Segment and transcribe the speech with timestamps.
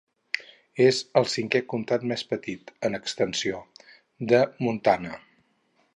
[0.85, 3.61] És el cinquè comtat més petit, en extensió,
[4.33, 5.13] de Montana.